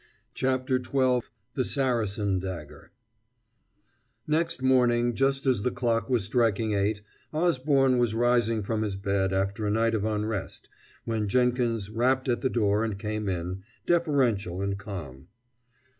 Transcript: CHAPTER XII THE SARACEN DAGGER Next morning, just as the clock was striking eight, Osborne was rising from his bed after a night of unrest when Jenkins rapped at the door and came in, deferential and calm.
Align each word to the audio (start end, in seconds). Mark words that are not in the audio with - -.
CHAPTER 0.33 0.81
XII 0.83 1.27
THE 1.53 1.63
SARACEN 1.63 2.39
DAGGER 2.39 2.89
Next 4.25 4.63
morning, 4.63 5.13
just 5.13 5.45
as 5.45 5.61
the 5.61 5.69
clock 5.69 6.09
was 6.09 6.23
striking 6.23 6.73
eight, 6.73 7.01
Osborne 7.31 7.99
was 7.99 8.15
rising 8.15 8.63
from 8.63 8.81
his 8.81 8.95
bed 8.95 9.31
after 9.31 9.67
a 9.67 9.69
night 9.69 9.93
of 9.93 10.03
unrest 10.03 10.67
when 11.05 11.27
Jenkins 11.27 11.91
rapped 11.91 12.27
at 12.27 12.41
the 12.41 12.49
door 12.49 12.83
and 12.83 12.97
came 12.97 13.29
in, 13.29 13.61
deferential 13.85 14.59
and 14.59 14.75
calm. 14.79 15.27